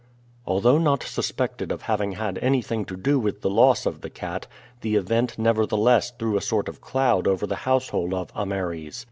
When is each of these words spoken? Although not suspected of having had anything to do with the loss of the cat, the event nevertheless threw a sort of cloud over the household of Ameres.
Although 0.47 0.79
not 0.79 1.03
suspected 1.03 1.71
of 1.71 1.83
having 1.83 2.13
had 2.13 2.39
anything 2.39 2.85
to 2.85 2.97
do 2.97 3.19
with 3.19 3.41
the 3.41 3.51
loss 3.51 3.85
of 3.85 4.01
the 4.01 4.09
cat, 4.09 4.47
the 4.81 4.95
event 4.95 5.37
nevertheless 5.37 6.09
threw 6.17 6.35
a 6.37 6.41
sort 6.41 6.67
of 6.67 6.81
cloud 6.81 7.27
over 7.27 7.45
the 7.45 7.57
household 7.69 8.11
of 8.11 8.31
Ameres. 8.35 8.99